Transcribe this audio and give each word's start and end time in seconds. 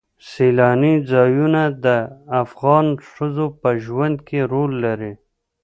سیلانی 0.29 0.95
ځایونه 1.11 1.61
د 1.85 1.87
افغان 2.43 2.87
ښځو 3.11 3.45
په 3.61 3.69
ژوند 3.85 4.17
کې 4.27 4.39
رول 4.51 4.71
لري. 4.85 5.13